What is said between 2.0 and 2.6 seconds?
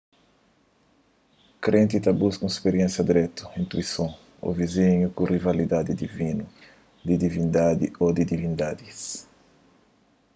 ta buska un